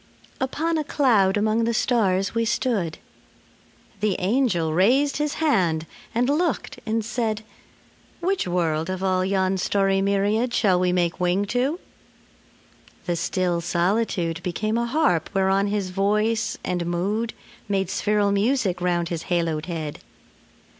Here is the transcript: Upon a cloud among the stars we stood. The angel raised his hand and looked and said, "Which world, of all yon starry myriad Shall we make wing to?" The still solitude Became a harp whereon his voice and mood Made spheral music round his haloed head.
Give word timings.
Upon 0.39 0.79
a 0.79 0.83
cloud 0.83 1.37
among 1.37 1.65
the 1.65 1.75
stars 1.75 2.33
we 2.33 2.43
stood. 2.43 2.97
The 3.99 4.15
angel 4.17 4.73
raised 4.73 5.17
his 5.17 5.35
hand 5.35 5.85
and 6.15 6.27
looked 6.27 6.79
and 6.87 7.05
said, 7.05 7.43
"Which 8.19 8.47
world, 8.47 8.89
of 8.89 9.03
all 9.03 9.23
yon 9.23 9.59
starry 9.59 10.01
myriad 10.01 10.55
Shall 10.55 10.79
we 10.79 10.91
make 10.91 11.19
wing 11.19 11.45
to?" 11.53 11.79
The 13.05 13.15
still 13.15 13.61
solitude 13.61 14.41
Became 14.41 14.75
a 14.75 14.87
harp 14.87 15.29
whereon 15.35 15.67
his 15.67 15.91
voice 15.91 16.57
and 16.63 16.87
mood 16.87 17.35
Made 17.69 17.91
spheral 17.91 18.31
music 18.31 18.81
round 18.81 19.09
his 19.09 19.25
haloed 19.25 19.67
head. 19.67 19.99